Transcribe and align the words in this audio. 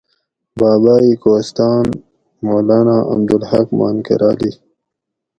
بابائے 0.59 1.11
کوہستان 1.21 1.85
مولانا 2.45 2.97
عبدالحق 3.13 3.67
مانکرالی 3.79 4.51